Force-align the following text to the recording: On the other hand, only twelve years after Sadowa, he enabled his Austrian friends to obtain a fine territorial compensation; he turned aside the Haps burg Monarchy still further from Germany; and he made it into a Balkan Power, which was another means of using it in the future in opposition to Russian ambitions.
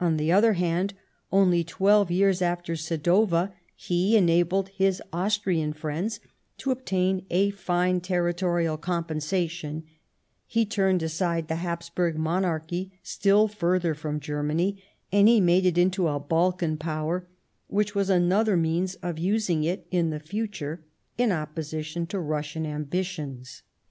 On 0.00 0.16
the 0.16 0.32
other 0.32 0.54
hand, 0.54 0.94
only 1.30 1.64
twelve 1.64 2.10
years 2.10 2.40
after 2.40 2.72
Sadowa, 2.76 3.52
he 3.76 4.16
enabled 4.16 4.70
his 4.70 5.02
Austrian 5.12 5.74
friends 5.74 6.18
to 6.56 6.70
obtain 6.70 7.26
a 7.28 7.50
fine 7.50 8.00
territorial 8.00 8.78
compensation; 8.78 9.84
he 10.46 10.64
turned 10.64 11.02
aside 11.02 11.48
the 11.48 11.56
Haps 11.56 11.90
burg 11.90 12.16
Monarchy 12.16 12.98
still 13.02 13.48
further 13.48 13.92
from 13.92 14.18
Germany; 14.18 14.82
and 15.12 15.28
he 15.28 15.42
made 15.42 15.66
it 15.66 15.76
into 15.76 16.08
a 16.08 16.18
Balkan 16.18 16.78
Power, 16.78 17.28
which 17.66 17.94
was 17.94 18.08
another 18.08 18.56
means 18.56 18.94
of 19.02 19.18
using 19.18 19.62
it 19.64 19.86
in 19.90 20.08
the 20.08 20.20
future 20.20 20.86
in 21.18 21.30
opposition 21.32 22.06
to 22.06 22.18
Russian 22.18 22.64
ambitions. 22.64 23.62